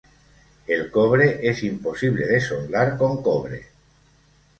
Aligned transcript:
El 0.65 0.89
cobre 0.89 1.47
es 1.47 1.61
imposible 1.61 2.25
de 2.25 2.41
soldar 2.41 2.97
con 2.97 3.21
cobre. 3.21 3.65